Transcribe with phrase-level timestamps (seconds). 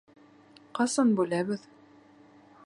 [0.79, 1.69] Ҡасан бүләбеҙ?